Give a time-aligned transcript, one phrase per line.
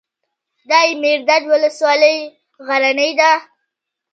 [0.69, 2.17] دایمیرداد ولسوالۍ
[2.65, 3.31] غرنۍ ده؟